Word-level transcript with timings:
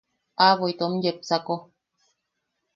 Aʼabo 0.45 0.63
itom 0.71 0.93
yepsako. 1.03 1.55